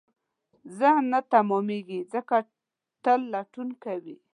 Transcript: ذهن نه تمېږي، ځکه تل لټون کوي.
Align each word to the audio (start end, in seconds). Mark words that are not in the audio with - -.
ذهن 0.79 1.03
نه 1.11 1.19
تمېږي، 1.31 1.99
ځکه 2.13 2.35
تل 3.03 3.19
لټون 3.33 3.69
کوي. 3.83 4.15